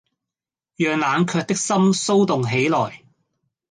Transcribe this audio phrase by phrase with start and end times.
[0.77, 3.03] 讓冷卻的心騷動起來